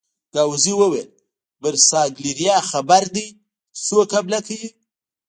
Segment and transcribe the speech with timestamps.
[0.33, 1.09] ګاووزي وویل:
[1.61, 3.27] برساګلیریا خبر دي
[3.75, 4.69] چې څوک حمله کوي؟